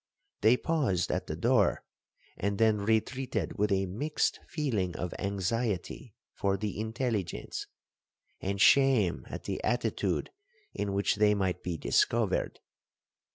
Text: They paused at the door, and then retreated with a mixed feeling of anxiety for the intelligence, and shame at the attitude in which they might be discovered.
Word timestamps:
They 0.41 0.57
paused 0.57 1.11
at 1.11 1.27
the 1.27 1.35
door, 1.35 1.83
and 2.35 2.57
then 2.57 2.79
retreated 2.81 3.59
with 3.59 3.71
a 3.71 3.85
mixed 3.85 4.39
feeling 4.49 4.95
of 4.95 5.13
anxiety 5.19 6.15
for 6.33 6.57
the 6.57 6.79
intelligence, 6.79 7.67
and 8.41 8.59
shame 8.59 9.25
at 9.29 9.43
the 9.43 9.63
attitude 9.63 10.31
in 10.73 10.93
which 10.93 11.17
they 11.17 11.35
might 11.35 11.61
be 11.61 11.77
discovered. 11.77 12.61